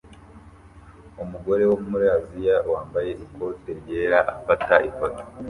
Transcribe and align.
Umugore 1.23 1.63
wo 1.69 1.77
muri 1.89 2.05
Aziya 2.17 2.55
wambaye 2.71 3.09
ikote 3.25 3.69
ryera 3.79 4.17
afata 4.33 4.73
ifoto 4.89 5.21